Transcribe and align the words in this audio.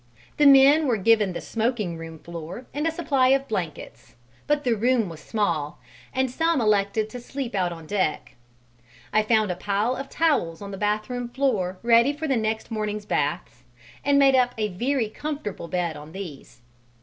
The 0.37 0.47
men 0.47 0.87
were 0.87 0.97
given 0.97 1.33
the 1.33 1.41
smoking 1.41 1.95
room 1.95 2.17
floor 2.17 2.65
and 2.73 2.87
a 2.87 2.91
supply 2.91 3.27
of 3.27 3.47
blankets, 3.47 4.15
but 4.47 4.63
the 4.63 4.75
room 4.75 5.09
was 5.09 5.19
small, 5.19 5.77
and 6.11 6.31
some 6.31 6.59
elected 6.59 7.07
to 7.11 7.19
sleep 7.19 7.53
out 7.53 7.71
on 7.71 7.85
deck. 7.85 8.35
I 9.13 9.21
found 9.21 9.51
a 9.51 9.55
pile 9.55 9.95
of 9.95 10.09
towels 10.09 10.59
on 10.59 10.71
the 10.71 10.75
bathroom 10.79 11.29
floor 11.29 11.77
ready 11.83 12.13
for 12.13 12.27
next 12.27 12.71
morning's 12.71 13.05
baths, 13.05 13.63
and 14.03 14.17
made 14.17 14.33
up 14.33 14.55
a 14.57 14.69
very 14.69 15.07
comfortable 15.07 15.67
bed 15.67 15.95
on 15.95 16.13
these. 16.13 16.63